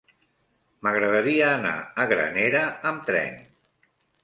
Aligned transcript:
M'agradaria 0.87 1.51
anar 1.59 1.75
a 2.05 2.07
Granera 2.15 2.65
amb 2.95 3.07
tren. 3.13 3.39